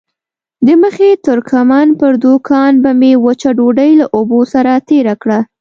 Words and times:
د 0.65 0.67
مخي 0.81 1.09
ترکمن 1.27 1.87
پر 1.99 2.13
دوکان 2.25 2.73
به 2.83 2.91
مې 2.99 3.11
وچه 3.25 3.49
ډوډۍ 3.57 3.91
له 4.01 4.05
اوبو 4.17 4.39
سره 4.53 4.71
تېره 4.89 5.15
کړه. 5.21 5.39